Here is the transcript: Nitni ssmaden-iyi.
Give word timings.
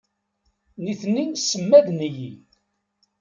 Nitni 0.83 1.23
ssmaden-iyi. 1.35 2.33